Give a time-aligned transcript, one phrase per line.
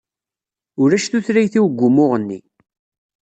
[0.81, 2.39] Ulac tutlayt-iw deg umuɣ-nni!